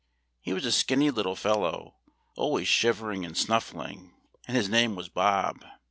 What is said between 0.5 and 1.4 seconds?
was a skinny little